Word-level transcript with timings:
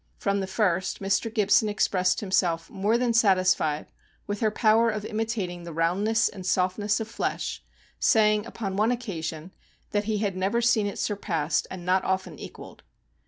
From 0.17 0.39
the 0.39 0.47
first, 0.47 0.99
Mr. 0.99 1.31
Gibson 1.31 1.69
expressed 1.69 2.21
himself 2.21 2.71
more 2.71 2.97
than 2.97 3.13
satisfied 3.13 3.85
with 4.25 4.39
her 4.39 4.49
power 4.49 4.89
of 4.89 5.05
imitating 5.05 5.61
the 5.61 5.73
roundness 5.73 6.27
and 6.27 6.43
softness 6.43 6.99
of 6.99 7.07
flesh, 7.07 7.61
saying, 7.99 8.47
upon 8.47 8.75
one 8.77 8.89
occasion, 8.91 9.51
that 9.91 10.05
he 10.05 10.17
had 10.17 10.35
never 10.35 10.59
seen 10.59 10.87
it 10.87 10.97
surpassed, 10.97 11.67
and 11.69 11.85
not 11.85 12.03
often 12.03 12.39
equalled. 12.39 12.81